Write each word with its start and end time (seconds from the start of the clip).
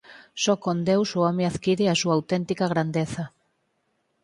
Só 0.43 0.53
con 0.63 0.77
Deus 0.89 1.09
o 1.17 1.19
home 1.25 1.43
adquire 1.51 1.85
a 1.89 1.99
súa 2.01 2.13
auténtica 2.17 2.65
grandeza. 2.73 3.23